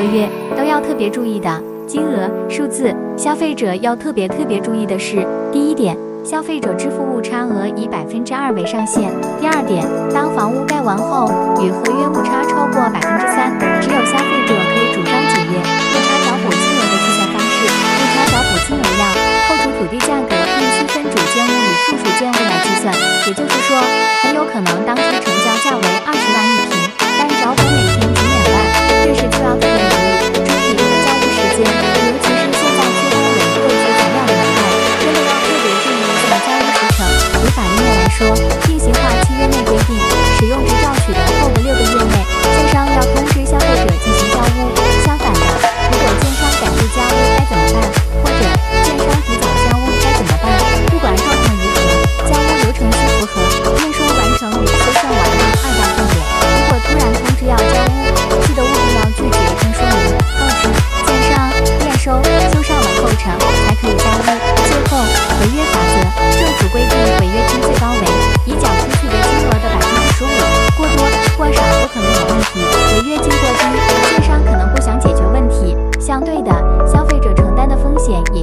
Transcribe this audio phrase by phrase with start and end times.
[0.00, 1.60] 合约都要特别注意的。
[1.86, 11.28] 金额、数字，消费者要特别特别注意的是：第一点，消费者支付误差额以百分之二为上限；第二点，当房屋盖完后，
[11.60, 13.52] 与合约误差超过百分之三，
[13.84, 15.60] 只有消费者可以主张解约。
[15.60, 19.04] 误差找补金额的计算方式：误差找补金额要
[19.44, 22.88] 扣除土地价格，并区分主建物与附属建物来计算。
[23.28, 23.76] 也就是说，
[24.24, 26.79] 很有可能当初成交价为二十万一平，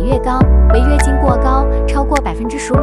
[0.08, 0.40] 越高。
[0.74, 2.78] 违约金过高，超过百分之十五，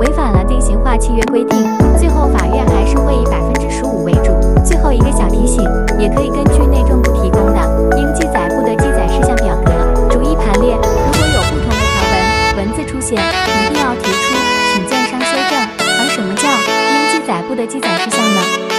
[0.00, 4.32] 违反了定型化契约规定，最后法院还是会以百分之十五为主。
[4.64, 5.62] 最后一个小提醒，
[5.98, 9.72] 也可以根据内政部提供的应记载部的记载事项表格
[10.08, 14.34] 逐一盘列，如果有不同的条文文字出现，一定要提出，
[14.72, 15.52] 请建商修正。
[15.78, 18.69] 而什么叫应记载部的记载事项呢？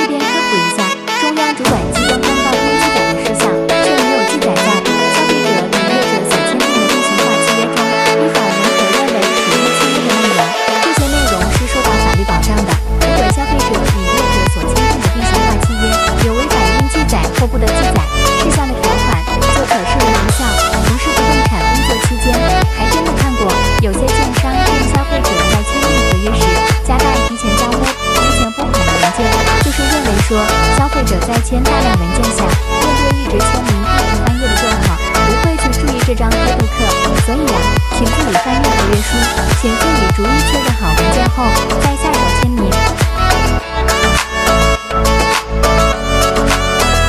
[17.42, 17.97] 或不得记载
[18.38, 19.17] 事项的条款，
[19.58, 20.45] 就可视为无效。
[20.86, 22.38] 从事不动产工作期间，
[22.78, 23.50] 还真的看过
[23.81, 26.45] 有些建商建议消费者在签订合约时
[26.86, 29.26] 夹带提前交屋、提前拨款的文件，
[29.66, 30.38] 就是认为说
[30.77, 34.93] 消费者在签大量文件下，面对一直签名、一直翻页的状况，
[35.26, 36.86] 不会去注意这张黑布客。
[37.26, 37.58] 所以呀、
[37.98, 39.17] 请自己翻阅合约书，
[39.58, 41.42] 请自己逐一确认好文件后，
[41.82, 42.70] 再下手签名